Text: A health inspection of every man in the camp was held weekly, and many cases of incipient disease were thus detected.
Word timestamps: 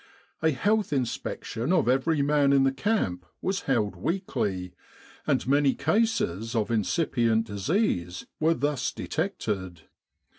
A 0.41 0.49
health 0.49 0.91
inspection 0.91 1.71
of 1.71 1.87
every 1.87 2.23
man 2.23 2.53
in 2.53 2.63
the 2.63 2.71
camp 2.71 3.23
was 3.39 3.61
held 3.69 3.95
weekly, 3.95 4.73
and 5.27 5.47
many 5.47 5.75
cases 5.75 6.55
of 6.55 6.71
incipient 6.71 7.45
disease 7.45 8.25
were 8.39 8.55
thus 8.55 8.91
detected. 8.91 9.83